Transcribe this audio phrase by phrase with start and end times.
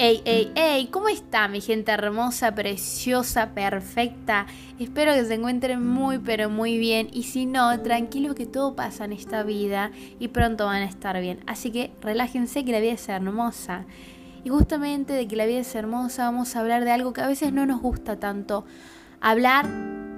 [0.00, 4.46] Ey, ey, ey, ¿cómo está mi gente hermosa, preciosa, perfecta?
[4.78, 7.08] Espero que se encuentren muy, pero muy bien.
[7.12, 9.90] Y si no, tranquilo que todo pasa en esta vida
[10.20, 11.40] y pronto van a estar bien.
[11.48, 13.86] Así que relájense que la vida es hermosa.
[14.44, 17.26] Y justamente de que la vida es hermosa vamos a hablar de algo que a
[17.26, 18.64] veces no nos gusta tanto
[19.20, 19.66] hablar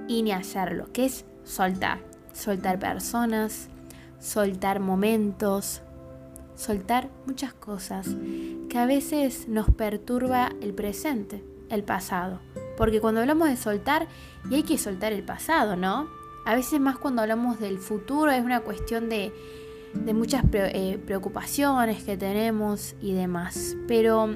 [0.07, 1.97] y ni hacerlo, que es soltar.
[2.33, 3.67] Soltar personas,
[4.19, 5.81] soltar momentos,
[6.61, 8.07] soltar muchas cosas
[8.69, 12.39] que a veces nos perturba el presente, el pasado.
[12.77, 14.07] Porque cuando hablamos de soltar,
[14.49, 16.07] y hay que soltar el pasado, ¿no?
[16.45, 19.33] A veces más cuando hablamos del futuro es una cuestión de,
[20.13, 23.75] muchas eh, preocupaciones que tenemos y demás.
[23.87, 24.35] Pero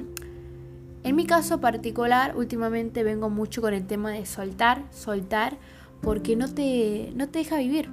[1.04, 5.56] en mi caso particular, últimamente vengo mucho con el tema de soltar, soltar,
[6.02, 7.88] porque no te, no te deja vivir.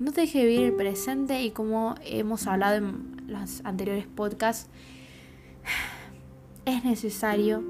[0.00, 4.68] No te deja vivir el presente y como hemos hablado en los anteriores podcasts,
[6.64, 7.62] es necesario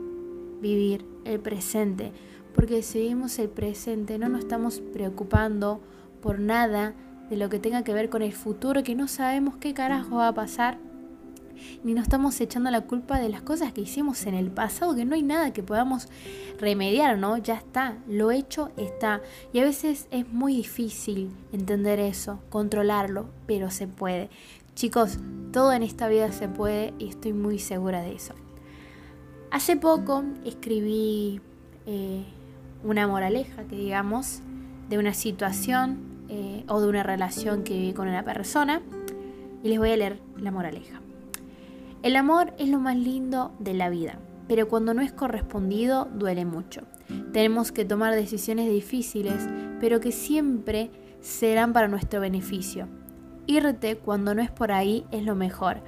[0.60, 2.12] vivir el presente,
[2.54, 5.80] porque si vivimos el presente no nos estamos preocupando
[6.20, 6.94] por nada
[7.30, 10.28] de lo que tenga que ver con el futuro, que no sabemos qué carajo va
[10.28, 10.78] a pasar,
[11.84, 15.04] ni nos estamos echando la culpa de las cosas que hicimos en el pasado, que
[15.04, 16.08] no hay nada que podamos
[16.58, 17.36] remediar, ¿no?
[17.38, 19.20] Ya está, lo hecho está.
[19.52, 24.30] Y a veces es muy difícil entender eso, controlarlo, pero se puede.
[24.80, 25.18] Chicos,
[25.52, 28.32] todo en esta vida se puede y estoy muy segura de eso.
[29.50, 31.42] Hace poco escribí
[31.84, 32.24] eh,
[32.82, 34.40] una moraleja, que digamos,
[34.88, 35.98] de una situación
[36.30, 38.80] eh, o de una relación que viví con una persona
[39.62, 41.02] y les voy a leer la moraleja.
[42.02, 46.46] El amor es lo más lindo de la vida, pero cuando no es correspondido duele
[46.46, 46.84] mucho.
[47.34, 49.46] Tenemos que tomar decisiones difíciles,
[49.78, 52.88] pero que siempre serán para nuestro beneficio.
[53.50, 55.78] Irte cuando no es por ahí es lo mejor.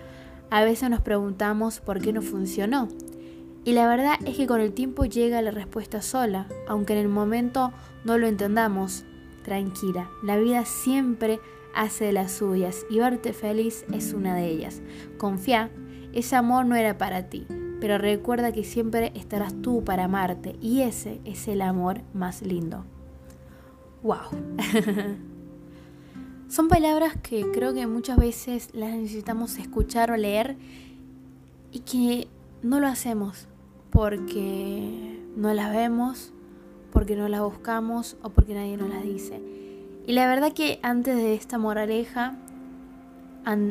[0.50, 2.88] A veces nos preguntamos por qué no funcionó.
[3.64, 7.08] Y la verdad es que con el tiempo llega la respuesta sola, aunque en el
[7.08, 7.72] momento
[8.04, 9.04] no lo entendamos.
[9.44, 11.38] Tranquila, la vida siempre
[11.72, 14.82] hace de las suyas y verte feliz es una de ellas.
[15.16, 15.70] Confía,
[16.12, 17.46] ese amor no era para ti,
[17.80, 22.84] pero recuerda que siempre estarás tú para amarte y ese es el amor más lindo.
[24.02, 24.18] ¡Wow!
[26.52, 30.58] Son palabras que creo que muchas veces las necesitamos escuchar o leer
[31.70, 32.28] y que
[32.60, 33.48] no lo hacemos
[33.88, 36.34] porque no las vemos,
[36.92, 39.40] porque no las buscamos o porque nadie nos las dice.
[40.06, 42.36] Y la verdad que antes de esta moraleja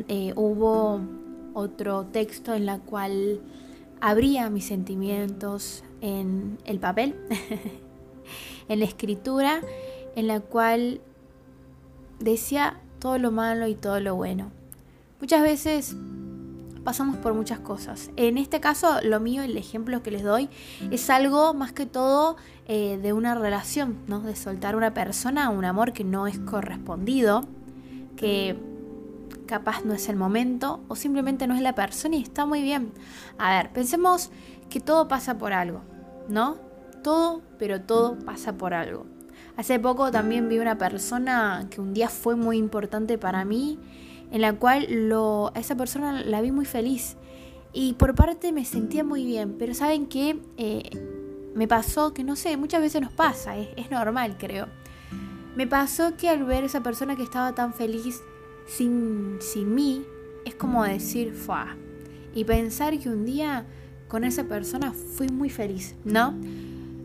[0.08, 1.02] eh, hubo
[1.54, 3.42] otro texto en la cual
[4.00, 7.14] abría mis sentimientos en el papel,
[8.68, 9.60] en la escritura,
[10.16, 11.00] en la cual
[12.22, 14.50] decía todo lo malo y todo lo bueno.
[15.20, 15.96] Muchas veces
[16.84, 18.10] pasamos por muchas cosas.
[18.16, 20.48] En este caso, lo mío, el ejemplo que les doy,
[20.90, 24.20] es algo más que todo eh, de una relación, ¿no?
[24.20, 27.44] De soltar a una persona, un amor que no es correspondido,
[28.16, 28.56] que
[29.46, 32.92] capaz no es el momento o simplemente no es la persona y está muy bien.
[33.38, 34.30] A ver, pensemos
[34.70, 35.82] que todo pasa por algo,
[36.28, 36.56] ¿no?
[37.02, 39.06] Todo, pero todo pasa por algo.
[39.62, 43.78] Hace poco también vi una persona que un día fue muy importante para mí,
[44.32, 44.88] en la cual
[45.54, 47.16] esa persona la vi muy feliz.
[47.72, 50.90] Y por parte me sentía muy bien, pero saben que eh,
[51.54, 54.66] me pasó que no sé, muchas veces nos pasa, es, normal creo.
[55.54, 58.20] Me pasó que al ver esa persona que estaba tan feliz
[58.66, 60.04] sin, sin mí,
[60.44, 61.76] es como decir, fa.
[62.34, 63.64] Y pensar que un día
[64.08, 66.34] con esa persona fui muy feliz, ¿no?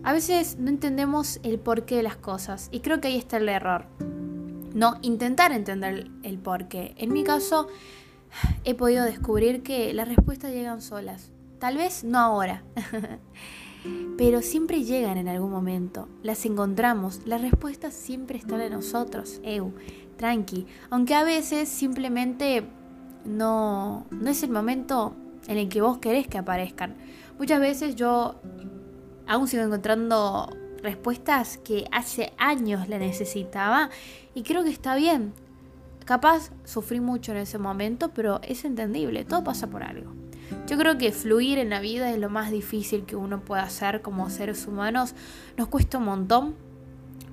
[0.07, 3.49] A veces no entendemos el porqué de las cosas y creo que ahí está el
[3.49, 3.87] error.
[4.73, 6.93] No intentar entender el porqué.
[6.95, 7.67] En mi caso,
[8.63, 11.33] he podido descubrir que las respuestas llegan solas.
[11.59, 12.63] Tal vez no ahora,
[14.17, 16.07] pero siempre llegan en algún momento.
[16.23, 19.41] Las encontramos, las respuestas siempre están en nosotros.
[19.43, 19.73] Eu,
[20.15, 20.67] tranqui.
[20.89, 22.63] Aunque a veces simplemente
[23.25, 25.17] no, no es el momento
[25.49, 26.95] en el que vos querés que aparezcan.
[27.37, 28.39] Muchas veces yo
[29.27, 33.89] aún sigo encontrando respuestas que hace años le necesitaba
[34.33, 35.33] y creo que está bien.
[36.05, 40.13] Capaz sufrí mucho en ese momento, pero es entendible, todo pasa por algo.
[40.67, 44.01] Yo creo que fluir en la vida es lo más difícil que uno puede hacer
[44.01, 45.13] como seres humanos.
[45.57, 46.55] Nos cuesta un montón,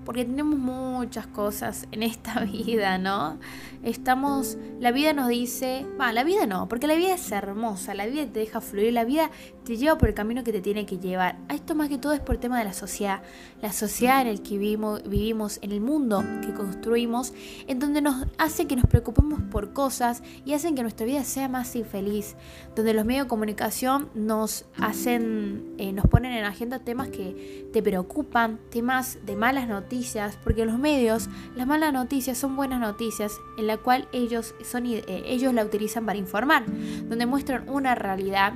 [0.04, 3.38] porque tenemos muchas cosas en esta vida, ¿no?
[3.82, 8.06] Estamos, la vida nos dice, va, la vida no, porque la vida es hermosa, la
[8.06, 9.30] vida te deja fluir, la vida
[9.64, 11.36] te lleva por el camino que te tiene que llevar.
[11.48, 13.22] Esto más que todo es por el tema de la sociedad,
[13.60, 17.32] la sociedad en el que vivimos, vivimos, en el mundo que construimos,
[17.66, 21.48] en donde nos hace que nos preocupemos por cosas y hacen que nuestra vida sea
[21.48, 22.36] más infeliz,
[22.74, 27.82] donde los medios de comunicación nos hacen, eh, nos ponen en agenda temas que te
[27.82, 29.93] preocupan, temas de malas noticias,
[30.42, 35.04] porque los medios, las malas noticias son buenas noticias, en la cual ellos, son, eh,
[35.26, 36.64] ellos la utilizan para informar,
[37.08, 38.54] donde muestran una realidad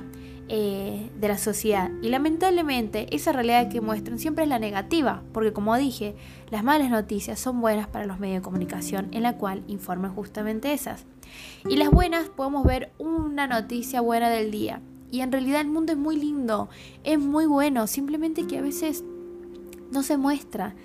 [0.51, 1.91] eh, de la sociedad.
[2.01, 6.15] Y lamentablemente esa realidad que muestran siempre es la negativa, porque como dije,
[6.49, 10.73] las malas noticias son buenas para los medios de comunicación, en la cual informan justamente
[10.73, 11.05] esas.
[11.69, 14.81] Y las buenas podemos ver una noticia buena del día.
[15.11, 16.69] Y en realidad el mundo es muy lindo,
[17.03, 19.03] es muy bueno, simplemente que a veces
[19.91, 20.75] no se muestra.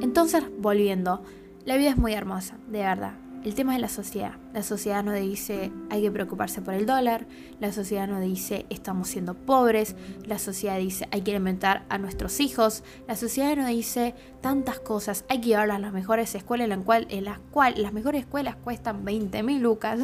[0.00, 1.22] Entonces, volviendo,
[1.64, 3.14] la vida es muy hermosa, de verdad.
[3.44, 4.32] El tema es la sociedad.
[4.52, 7.26] La sociedad nos dice hay que preocuparse por el dólar,
[7.60, 9.94] la sociedad nos dice estamos siendo pobres,
[10.26, 15.24] la sociedad dice hay que alimentar a nuestros hijos, la sociedad nos dice tantas cosas,
[15.28, 19.04] hay que llevarlas a las mejores escuelas en, en las cuales las mejores escuelas cuestan
[19.04, 20.00] 20 mil lucas.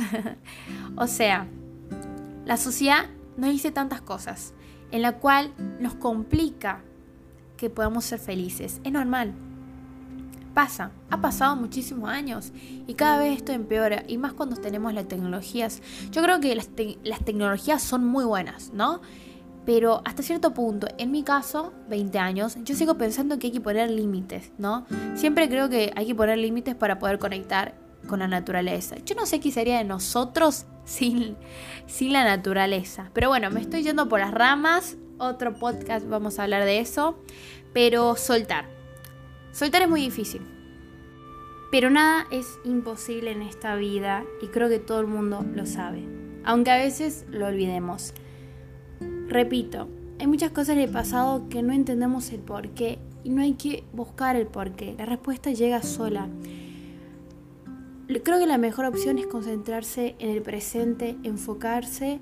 [0.97, 1.49] o sea,
[2.45, 4.55] la sociedad nos dice tantas cosas,
[4.93, 6.83] en la cual nos complica
[7.57, 8.81] que podamos ser felices.
[8.85, 9.35] Es normal,
[10.55, 12.53] pasa, ha pasado muchísimos años
[12.87, 15.83] y cada vez esto empeora y más cuando tenemos las tecnologías.
[16.11, 16.69] Yo creo que las,
[17.25, 19.01] tecnologías son muy buenas, ¿no?
[19.67, 23.61] Pero hasta cierto punto, en mi caso, 20 años, yo sigo pensando que hay que
[23.61, 24.87] poner límites, ¿no?
[25.15, 27.75] Siempre creo que hay que poner límites para poder conectar
[28.07, 28.97] con la naturaleza.
[29.05, 31.37] Yo no sé qué sería de nosotros sin,
[31.87, 33.11] sin la naturaleza.
[33.15, 34.97] Pero bueno, me estoy yendo por las ramas.
[35.17, 37.19] Otro podcast vamos a hablar de eso.
[37.73, 38.74] Pero soltar.
[39.55, 40.43] Soltar es muy difícil.
[41.71, 46.03] Pero nada es imposible en esta vida y creo que todo el mundo lo sabe.
[46.45, 48.15] Aunque a veces lo olvidemos.
[49.29, 53.53] Repito, hay muchas cosas del pasado que no entendemos el por qué y no hay
[53.53, 54.97] que buscar el por qué.
[54.99, 56.29] La respuesta llega sola.
[58.09, 62.19] Creo que la mejor opción es concentrarse en el presente, enfocarse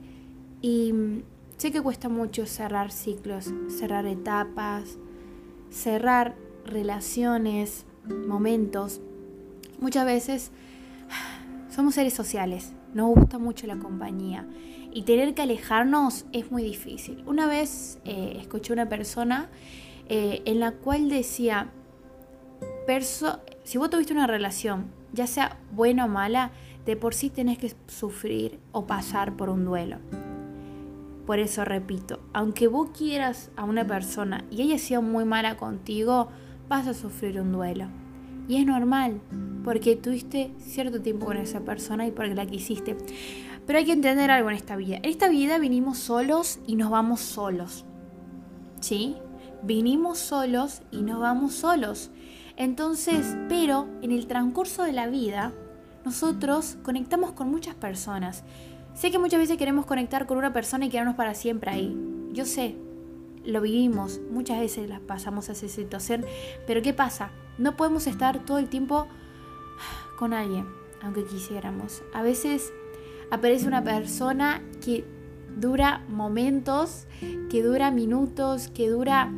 [0.61, 1.23] y mm,
[1.57, 4.99] sé que cuesta mucho cerrar ciclos, cerrar etapas,
[5.71, 7.87] cerrar relaciones,
[8.27, 9.01] momentos.
[9.81, 10.51] Muchas veces
[11.71, 14.47] somos seres sociales, nos gusta mucho la compañía
[14.93, 17.23] y tener que alejarnos es muy difícil.
[17.27, 19.49] Una vez eh, escuché una persona
[20.09, 21.71] eh, en la cual decía,
[23.65, 26.51] si vos tuviste una relación, ya sea buena o mala,
[26.85, 29.99] de por sí tenés que sufrir o pasar por un duelo.
[31.27, 36.29] Por eso repito, aunque vos quieras a una persona y ella sea muy mala contigo,
[36.69, 37.87] vas a sufrir un duelo.
[38.49, 39.21] Y es normal,
[39.65, 42.97] porque tuviste cierto tiempo con esa persona y porque la quisiste.
[43.67, 44.97] Pero hay que entender algo en esta vida.
[44.97, 47.85] En esta vida vinimos solos y nos vamos solos.
[48.81, 49.17] ¿Sí?
[49.63, 52.11] Vinimos solos y nos vamos solos.
[52.57, 55.53] Entonces, pero en el transcurso de la vida,
[56.05, 58.43] nosotros conectamos con muchas personas.
[58.95, 61.97] Sé que muchas veces queremos conectar con una persona y quedarnos para siempre ahí.
[62.33, 62.77] Yo sé,
[63.45, 66.25] lo vivimos, muchas veces las pasamos a esa situación,
[66.67, 67.31] pero ¿qué pasa?
[67.59, 69.07] No podemos estar todo el tiempo
[70.19, 70.67] con alguien,
[71.03, 72.03] aunque quisiéramos.
[72.15, 72.73] A veces
[73.31, 75.05] aparece una persona que
[75.57, 77.07] dura momentos,
[77.51, 79.31] que dura minutos, que dura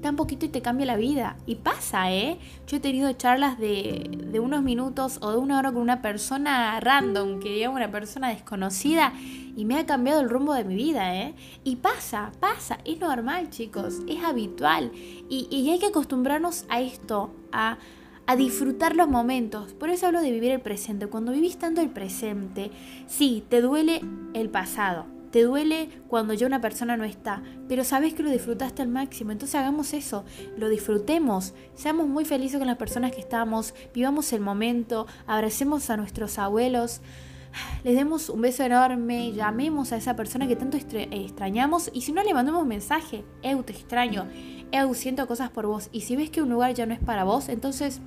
[0.00, 1.36] tan poquito y te cambia la vida.
[1.46, 2.38] Y pasa, ¿eh?
[2.66, 6.78] Yo he tenido charlas de, de unos minutos o de una hora con una persona
[6.80, 9.12] random, que digamos una persona desconocida,
[9.56, 11.34] y me ha cambiado el rumbo de mi vida, ¿eh?
[11.64, 14.92] Y pasa, pasa, es normal, chicos, es habitual.
[14.94, 17.78] Y, y hay que acostumbrarnos a esto, a,
[18.26, 19.72] a disfrutar los momentos.
[19.74, 21.06] Por eso hablo de vivir el presente.
[21.06, 22.70] Cuando vivís tanto el presente,
[23.06, 24.00] sí, te duele
[24.34, 28.82] el pasado te duele cuando ya una persona no está, pero sabes que lo disfrutaste
[28.82, 29.32] al máximo.
[29.32, 30.24] Entonces hagamos eso,
[30.56, 35.96] lo disfrutemos, seamos muy felices con las personas que estamos, vivamos el momento, abracemos a
[35.96, 37.00] nuestros abuelos,
[37.84, 42.22] les demos un beso enorme, llamemos a esa persona que tanto extrañamos y si no
[42.22, 44.26] le mandemos un mensaje, Eu te extraño,
[44.70, 45.88] Eu siento cosas por vos.
[45.92, 48.00] Y si ves que un lugar ya no es para vos, entonces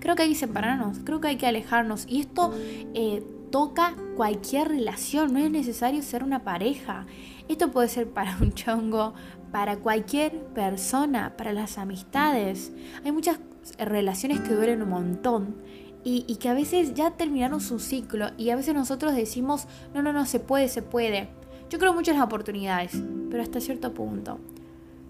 [0.00, 2.06] creo que hay que separarnos, creo que hay que alejarnos.
[2.08, 2.52] Y esto...
[2.94, 7.06] Eh, toca cualquier relación, no es necesario ser una pareja.
[7.48, 9.14] Esto puede ser para un chongo,
[9.50, 12.72] para cualquier persona, para las amistades.
[13.04, 13.38] Hay muchas
[13.78, 15.56] relaciones que duelen un montón
[16.02, 20.12] y, que a veces ya terminaron su ciclo y a veces nosotros decimos, no, no,
[20.12, 21.28] no, se puede, se puede.
[21.68, 22.92] Yo creo mucho en las oportunidades,
[23.30, 24.38] pero hasta cierto punto.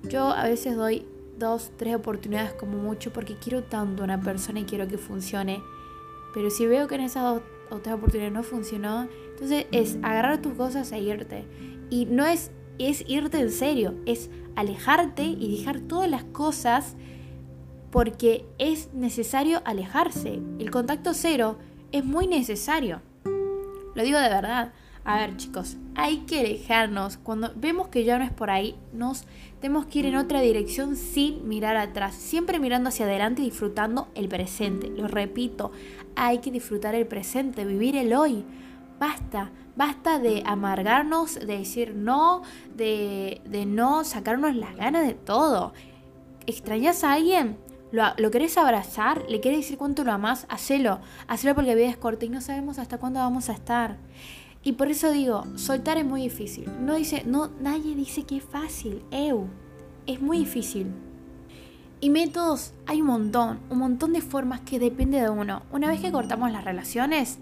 [0.09, 1.07] Yo a veces doy
[1.39, 5.63] dos, tres oportunidades como mucho porque quiero tanto a una persona y quiero que funcione.
[6.35, 10.43] Pero si veo que en esas dos o tres oportunidades no funcionó, entonces es agarrar
[10.43, 11.45] tus cosas e irte.
[11.91, 16.97] Y no es, es irte en serio, es alejarte y dejar todas las cosas
[17.91, 20.41] porque es necesario alejarse.
[20.59, 21.59] El contacto cero
[21.93, 23.03] es muy necesario.
[23.95, 24.73] Lo digo de verdad.
[25.05, 27.17] A ver chicos, hay que alejarnos.
[27.17, 29.25] Cuando vemos que ya no es por ahí, nos
[29.61, 32.15] tenemos que ir en otra dirección sin mirar atrás.
[32.15, 34.89] Siempre mirando hacia adelante y disfrutando el presente.
[34.89, 35.73] Lo repito,
[36.17, 38.45] hay que disfrutar el presente, vivir el hoy.
[38.99, 42.43] Basta, basta de amargarnos, de decir no,
[42.77, 45.73] de, de no sacarnos las ganas de todo.
[46.47, 47.57] ¿Extrañas a alguien?
[47.91, 49.25] ¿Lo, ¿Lo, querés abrazar?
[49.29, 50.47] ¿Le querés decir cuánto lo amás?
[50.51, 51.01] Hacelo.
[51.27, 53.97] Hacelo porque la vida es corta y no sabemos hasta cuándo vamos a estar.
[54.63, 56.69] Y por eso digo, soltar es muy difícil.
[56.81, 59.03] No dice, no, nadie dice que es fácil.
[59.11, 59.49] Eu,
[60.07, 60.89] es muy difícil.
[62.01, 65.63] Y métodos hay un montón, un montón de formas que depende de uno.
[65.73, 67.39] Una vez que cortamos las relaciones,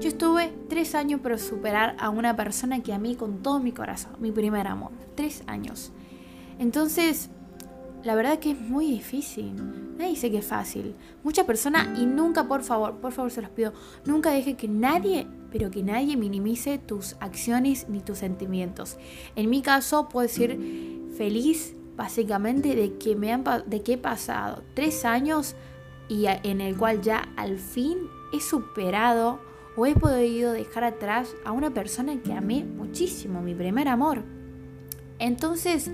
[0.00, 3.72] yo estuve tres años para superar a una persona que a mí con todo mi
[3.72, 4.92] corazón, mi primer amor.
[5.16, 5.92] Tres años.
[6.58, 7.30] Entonces,
[8.02, 9.54] la verdad que es muy difícil.
[9.96, 10.94] Nadie dice que es fácil.
[11.22, 13.72] Mucha persona y nunca, por favor, por favor se los pido,
[14.04, 18.96] nunca deje que nadie, pero que nadie minimice tus acciones ni tus sentimientos.
[19.36, 24.62] En mi caso puedo decir feliz básicamente de que me han de que he pasado
[24.74, 25.54] tres años
[26.08, 27.98] y en el cual ya al fin
[28.32, 29.40] he superado
[29.76, 34.22] o he podido dejar atrás a una persona que amé muchísimo, mi primer amor.
[35.18, 35.90] Entonces,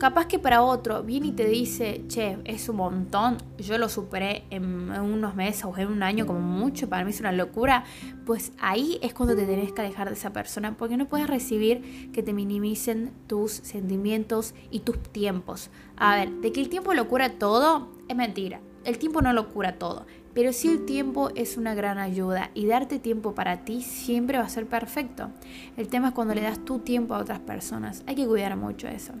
[0.00, 4.44] Capaz que para otro viene y te dice, che, es un montón, yo lo superé
[4.48, 7.84] en unos meses o en un año como mucho, para mí es una locura,
[8.24, 12.10] pues ahí es cuando te tenés que alejar de esa persona, porque no puedes recibir
[12.12, 15.68] que te minimicen tus sentimientos y tus tiempos.
[15.98, 18.58] A ver, de que el tiempo lo cura todo, es mentira.
[18.86, 22.64] El tiempo no lo cura todo, pero sí el tiempo es una gran ayuda y
[22.64, 25.28] darte tiempo para ti siempre va a ser perfecto.
[25.76, 28.02] El tema es cuando le das tu tiempo a otras personas.
[28.06, 29.12] Hay que cuidar mucho eso.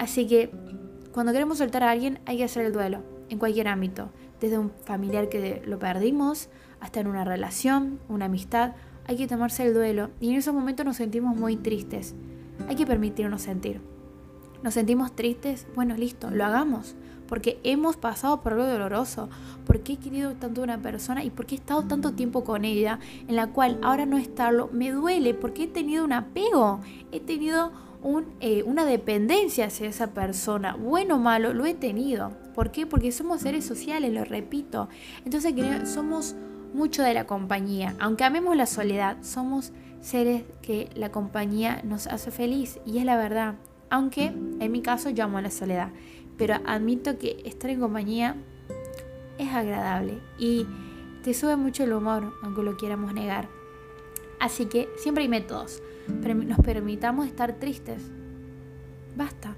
[0.00, 0.50] Así que
[1.12, 4.08] cuando queremos soltar a alguien hay que hacer el duelo, en cualquier ámbito,
[4.40, 6.48] desde un familiar que lo perdimos
[6.80, 8.72] hasta en una relación, una amistad,
[9.04, 12.14] hay que tomarse el duelo y en esos momentos nos sentimos muy tristes.
[12.66, 13.82] Hay que permitirnos sentir.
[14.62, 15.66] ¿Nos sentimos tristes?
[15.74, 16.96] Bueno, listo, lo hagamos.
[17.28, 19.28] Porque hemos pasado por algo doloroso.
[19.66, 23.00] Porque he querido tanto a una persona y porque he estado tanto tiempo con ella,
[23.28, 26.80] en la cual ahora no estarlo me duele porque he tenido un apego.
[27.12, 27.89] He tenido
[28.40, 32.32] eh, una dependencia hacia esa persona, bueno o malo, lo he tenido.
[32.54, 32.86] ¿Por qué?
[32.86, 34.88] Porque somos seres sociales, lo repito.
[35.24, 35.54] Entonces
[35.88, 36.34] somos
[36.72, 37.94] mucho de la compañía.
[37.98, 43.16] Aunque amemos la soledad, somos seres que la compañía nos hace feliz y es la
[43.16, 43.54] verdad.
[43.90, 45.90] Aunque en mi caso yo amo la soledad,
[46.38, 48.36] pero admito que estar en compañía
[49.38, 50.66] es agradable y
[51.22, 53.59] te sube mucho el humor, aunque lo quieramos negar.
[54.40, 58.02] Así que siempre hay métodos nos permitamos estar tristes.
[59.16, 59.56] Basta.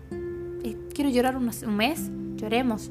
[0.62, 2.91] Eh, quiero llorar un, mes, lloremos.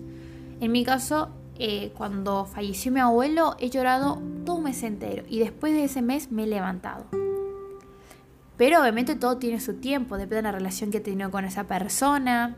[0.59, 5.39] En mi caso, eh, cuando falleció mi abuelo, he llorado todo un mes entero y
[5.39, 7.05] después de ese mes me he levantado.
[8.57, 11.63] Pero obviamente todo tiene su tiempo, depende de la relación que he tenido con esa
[11.63, 12.57] persona,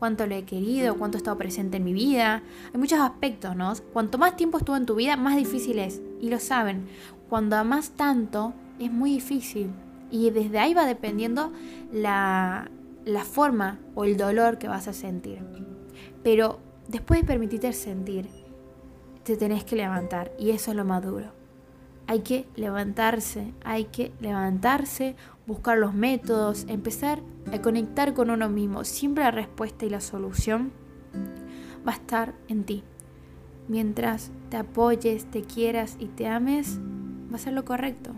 [0.00, 2.42] cuánto lo he querido, cuánto he estado presente en mi vida.
[2.72, 3.72] Hay muchos aspectos, ¿no?
[3.92, 6.00] Cuanto más tiempo estuvo en tu vida, más difícil es.
[6.20, 6.88] Y lo saben.
[7.28, 9.70] Cuando amas tanto, es muy difícil.
[10.10, 11.52] Y desde ahí va dependiendo
[11.92, 12.70] la,
[13.24, 15.40] forma o el dolor que vas a sentir.
[16.22, 18.28] Pero después de permitirte sentir,
[19.24, 21.32] te tenés que levantar y eso es lo maduro.
[22.06, 25.16] Hay que levantarse, hay que levantarse,
[25.46, 27.20] buscar los métodos, empezar
[27.52, 28.84] a conectar con uno mismo.
[28.84, 30.70] Siempre la respuesta y la solución
[31.86, 32.84] va a estar en ti.
[33.68, 36.78] Mientras te apoyes, te quieras y te ames,
[37.32, 38.12] va a ser lo correcto.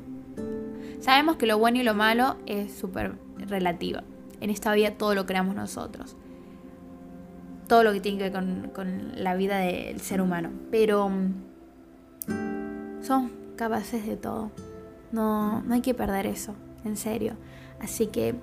[1.01, 4.01] Sabemos que lo bueno y lo malo es súper relativo.
[4.41, 6.17] En esta vida todo lo creamos nosotros.
[7.69, 10.51] Todo lo que tiene que ver con, la vida del ser humano.
[10.71, 14.51] Pero mm, son capaces de todo.
[15.13, 17.35] No, no hay que perder eso, en serio.
[17.81, 18.35] Así que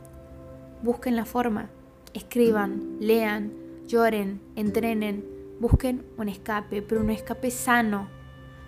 [0.84, 1.70] busquen la forma.
[2.14, 3.54] Escriban, lean,
[3.88, 5.26] lloren, entrenen,
[5.60, 8.08] busquen un escape, pero un escape sano.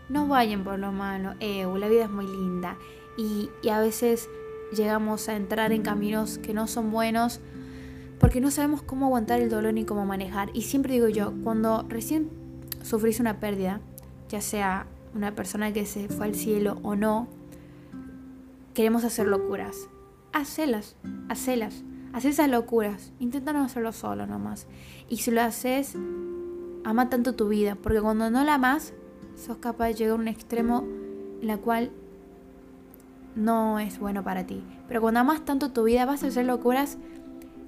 [0.10, 1.34] No vayan por lo malo.
[1.40, 2.78] Eh, la vida es muy linda
[3.18, 4.30] y, a veces
[4.76, 7.40] llegamos a entrar en caminos que no son buenos
[8.20, 10.50] porque no sabemos cómo aguantar el dolor ni cómo manejar.
[10.54, 12.30] Y siempre digo yo, cuando recién
[12.82, 13.82] sufrís una pérdida,
[14.30, 17.28] ya sea una persona que se fue al cielo o no,
[18.74, 19.90] queremos hacer locuras.
[20.34, 20.96] Hacelas,
[21.30, 21.84] hacelas.
[22.14, 23.12] Haz esas locuras.
[23.20, 24.68] Intenta no hacerlo solo nomás.
[25.10, 25.96] Y si lo haces,
[26.86, 27.76] ama tanto tu vida.
[27.76, 28.94] Porque cuando no la amas,
[29.36, 30.88] sos capaz de llegar a un extremo
[31.42, 31.92] en la cual
[33.36, 34.64] no es bueno para ti.
[34.88, 36.98] Pero cuando amas tanto tu vida, vas a hacer locuras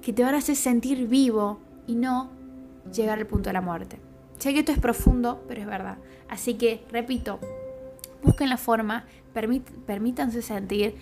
[0.02, 2.30] que te van a hacer sentir vivo y no
[2.94, 4.00] llegar al punto de la muerte.
[4.38, 5.98] Sé que esto es profundo, pero es verdad.
[6.30, 7.40] Así que, repito,
[8.24, 10.96] busquen la forma, permítanse sentir.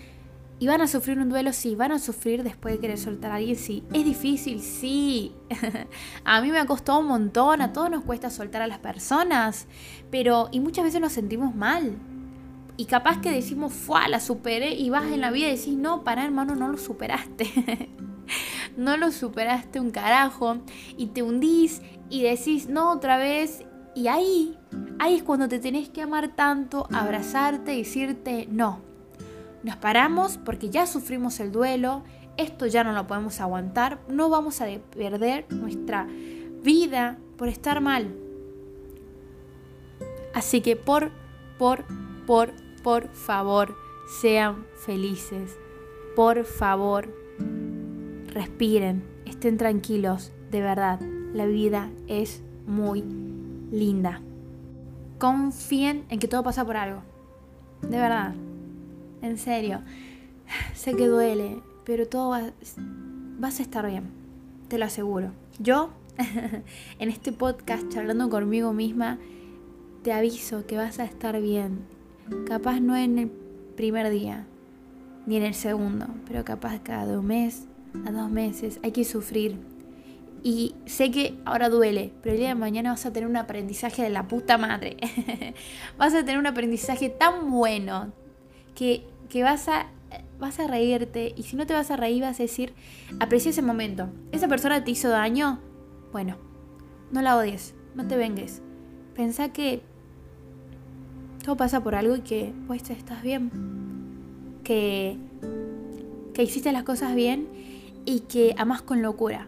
[0.58, 1.76] Y van a sufrir un duelo, sí.
[1.76, 3.84] Van a sufrir después de querer soltar a alguien, sí.
[3.92, 5.34] Es difícil, sí.
[6.24, 7.62] a mí me ha costado un montón.
[7.62, 9.68] A todos nos cuesta soltar a las personas.
[10.12, 11.98] Pero, y muchas veces nos sentimos mal.
[12.78, 14.74] Y capaz que decimos, fue, la superé.
[14.74, 17.90] Y vas en la vida y decís, no, para hermano, no lo superaste.
[18.78, 20.58] no lo superaste un carajo.
[20.98, 23.64] Y te hundís y decís, no, otra vez.
[23.96, 24.58] Y ahí,
[25.00, 28.82] ahí es cuando te tenés que amar tanto, abrazarte y decirte, no.
[29.64, 32.04] Nos paramos porque ya sufrimos el duelo,
[32.38, 36.06] esto ya no lo podemos aguantar, no vamos a perder nuestra
[36.62, 38.14] vida por estar mal.
[40.34, 41.12] Así que por,
[41.58, 41.86] por,
[42.28, 42.52] por,
[42.86, 43.76] por favor,
[44.22, 45.58] sean felices.
[46.16, 47.12] Por favor,
[48.28, 51.00] respiren, estén tranquilos, de verdad,
[51.34, 53.04] la vida es muy
[53.72, 54.22] linda.
[55.18, 57.02] Confíen en que todo pasa por algo.
[57.82, 58.36] De verdad.
[59.24, 59.82] En serio.
[60.76, 62.52] Sé que duele, pero todo va,
[63.40, 64.04] vas a estar bien.
[64.68, 65.32] Te lo aseguro.
[65.58, 65.90] Yo,
[67.00, 69.18] en este podcast, charlando conmigo misma,
[70.04, 71.95] te aviso que vas a estar bien.
[72.48, 73.30] Capaz no en el
[73.76, 74.48] primer día,
[75.26, 77.68] ni en el segundo, pero capaz cada un mes,
[78.06, 78.80] a dos meses.
[78.84, 79.60] Hay que sufrir,
[80.46, 84.04] y sé que ahora duele, pero el día de mañana vas a tener un aprendizaje
[84.04, 84.96] de la puta madre.
[85.98, 88.14] vas a tener un aprendizaje tan bueno
[88.76, 89.08] que,
[89.42, 89.88] vas, a,
[90.38, 91.34] vas a reírte.
[91.36, 92.76] Y si no te vas a reír, vas a decir,
[93.20, 94.10] aprecia ese momento.
[94.32, 95.62] Esa persona te hizo daño.
[96.12, 96.38] Bueno,
[97.12, 98.62] no la odies, no te vengues.
[99.16, 99.82] Pensá que
[101.46, 103.52] todo pasa por algo y que pues estás bien.
[104.64, 105.16] Que,
[106.34, 107.48] que hiciste las cosas bien
[108.04, 109.48] y que amas con locura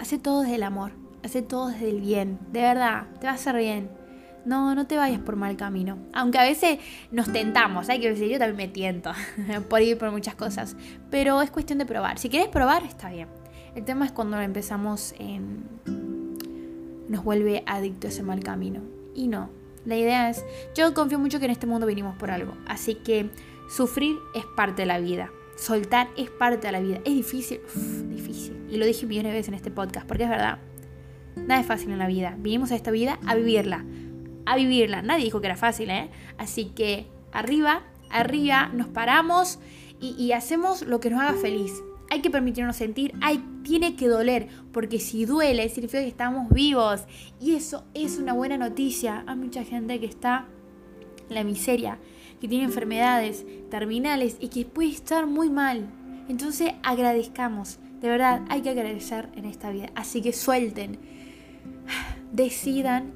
[0.00, 0.92] hace todo desde el amor,
[1.24, 3.90] hace todo desde el bien, de verdad, te va a hacer bien.
[4.44, 5.98] No, no te vayas por mal camino.
[6.14, 6.78] Aunque a veces
[7.10, 9.12] nos tentamos, hay que decir, yo también me tiento
[9.68, 10.74] por ir por muchas cosas.
[11.10, 12.18] Pero es cuestión de probar.
[12.18, 13.28] Si quieres probar, está bien.
[13.74, 15.14] El tema es cuando empezamos
[17.08, 18.80] nos vuelve adicto ese mal camino.
[19.14, 19.50] Y no.
[19.88, 22.52] La idea es, yo confío mucho que en este mundo vinimos por algo.
[22.66, 23.30] Así que
[23.70, 25.30] sufrir es parte de la vida.
[25.56, 26.98] Soltar es parte de la vida.
[27.06, 27.62] Es difícil,
[28.10, 28.66] difícil.
[28.68, 30.58] Y lo dije millones de veces en este podcast, porque es verdad.
[31.36, 32.36] Nada es fácil en la vida.
[32.38, 33.82] Vinimos a esta vida a vivirla.
[34.44, 35.00] A vivirla.
[35.00, 36.10] Nadie dijo que era fácil, ¿eh?
[36.36, 39.58] Así que arriba, arriba, nos paramos
[40.02, 41.72] y, hacemos lo que nos haga feliz.
[42.10, 47.02] Hay que permitirnos sentir, hay, tiene que doler, porque si duele significa que estamos vivos.
[47.40, 49.24] Y eso es una buena noticia.
[49.26, 50.46] Hay mucha gente que está
[51.28, 51.98] en la miseria
[52.40, 55.88] que tiene enfermedades terminales y que puede estar muy mal.
[56.28, 59.90] Entonces agradezcamos, de verdad hay que agradecer en esta vida.
[59.94, 60.98] Así que suelten,
[62.32, 63.12] decidan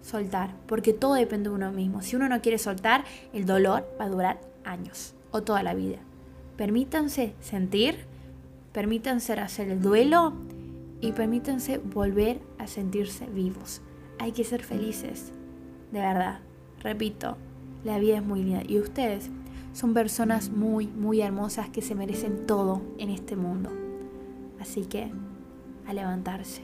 [0.00, 2.02] soltar, porque todo depende de uno mismo.
[2.02, 5.98] Si uno no quiere soltar, el dolor va a durar años o toda la vida.
[6.56, 8.06] Permítanse sentir,
[8.72, 10.32] permítanse hacer el duelo
[11.00, 13.82] y permítanse volver a sentirse vivos.
[14.18, 15.32] Hay que ser felices,
[15.90, 16.40] de verdad.
[16.80, 17.36] Repito,
[17.84, 19.30] la vida es muy linda y ustedes
[19.72, 23.70] son personas muy, muy hermosas que se merecen todo en este mundo.
[24.60, 25.10] Así que,
[25.86, 26.62] a levantarse.